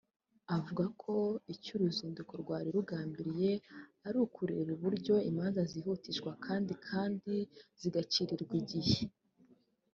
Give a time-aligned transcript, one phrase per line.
[0.57, 1.13] avuga ko
[1.53, 3.51] icyo uru ruzinduko rwari rugambiriye
[4.07, 7.35] ari ukureba uburyo imanza zihutishwa kandi kandi
[7.81, 8.99] zigacirirwa igihe